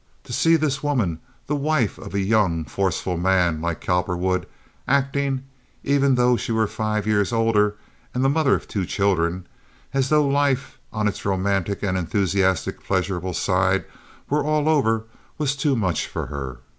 To 0.23 0.33
see 0.33 0.55
this 0.55 0.81
woman, 0.81 1.19
the 1.45 1.55
wife 1.55 1.99
of 1.99 2.15
a 2.15 2.19
young, 2.19 2.65
forceful 2.65 3.17
man 3.17 3.61
like 3.61 3.81
Cowperwood, 3.81 4.47
acting, 4.87 5.43
even 5.83 6.15
though 6.15 6.35
she 6.35 6.51
were 6.51 6.65
five 6.65 7.05
years 7.05 7.31
older 7.31 7.75
and 8.11 8.25
the 8.25 8.27
mother 8.29 8.55
of 8.55 8.67
two 8.67 8.83
children, 8.87 9.45
as 9.93 10.09
though 10.09 10.25
life 10.27 10.79
on 10.91 11.07
its 11.07 11.23
romantic 11.23 11.83
and 11.83 11.99
enthusiastic 11.99 12.83
pleasurable 12.83 13.35
side 13.35 13.85
were 14.27 14.43
all 14.43 14.67
over 14.67 15.05
was 15.37 15.55
too 15.55 15.75
much 15.75 16.07
for 16.07 16.25
her. 16.25 16.61